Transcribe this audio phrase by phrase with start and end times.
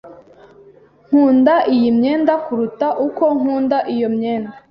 [1.05, 4.49] Nkunda iyi myenda kuruta uko nkunda iyo myenda.